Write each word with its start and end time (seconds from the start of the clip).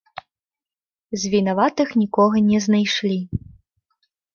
З 1.19 1.31
вінаватых 1.35 1.95
нікога 2.03 2.45
не 2.51 2.59
знайшлі. 2.71 3.23